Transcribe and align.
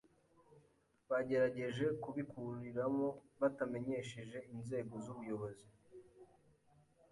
bagerageje 1.09 1.85
kubikuriramo 2.03 3.07
batamenyesheje 3.39 4.37
inzego 4.53 4.93
z’ubuyobozi. 5.03 5.67